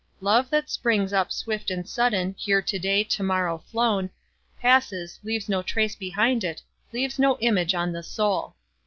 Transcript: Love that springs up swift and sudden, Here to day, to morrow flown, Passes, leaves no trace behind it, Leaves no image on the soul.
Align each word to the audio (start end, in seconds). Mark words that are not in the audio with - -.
Love 0.19 0.49
that 0.49 0.67
springs 0.67 1.13
up 1.13 1.31
swift 1.31 1.69
and 1.69 1.87
sudden, 1.87 2.33
Here 2.35 2.59
to 2.63 2.79
day, 2.79 3.03
to 3.03 3.21
morrow 3.21 3.59
flown, 3.67 4.09
Passes, 4.59 5.19
leaves 5.23 5.47
no 5.47 5.61
trace 5.61 5.93
behind 5.95 6.43
it, 6.43 6.59
Leaves 6.91 7.19
no 7.19 7.37
image 7.37 7.75
on 7.75 7.91
the 7.91 8.01
soul. 8.01 8.55